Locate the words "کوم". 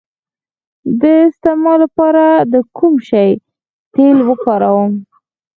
2.77-2.93